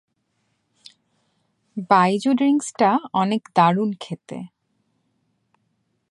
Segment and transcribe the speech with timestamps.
[1.89, 4.37] বাইজু ড্রিংসটা অনেক দারুন খেতে।